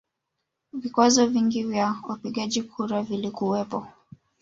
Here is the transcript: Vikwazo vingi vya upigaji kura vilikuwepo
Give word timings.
Vikwazo 0.73 1.27
vingi 1.27 1.63
vya 1.63 1.95
upigaji 2.09 2.63
kura 2.63 3.01
vilikuwepo 3.03 3.87